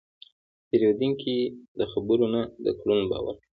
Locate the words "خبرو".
1.91-2.25